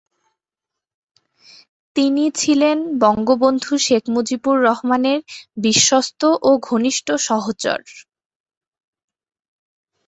[1.95, 5.19] তিনি ছিলেন বঙ্গবন্ধু শেখ মুজিবুর রহমানের
[5.57, 7.79] বিশ্বস্ত ও ঘনিষ্ঠ সহচর।